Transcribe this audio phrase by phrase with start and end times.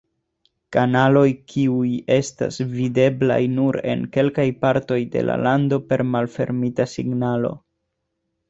[0.75, 7.55] Kanaloj kiuj estas videblaj nur en kelkaj partoj de la lando per malfermita signalo.